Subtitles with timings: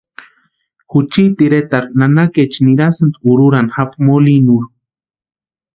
[0.95, 4.71] Juchiti iretarhu nanakeecha nirasïnti úrhurhani japu molinurhu.